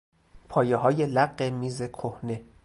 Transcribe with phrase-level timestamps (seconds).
[0.49, 2.41] پایههای لق میز کهنه